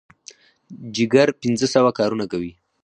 [0.95, 2.51] جګر پنځه سوه کارونه کوي.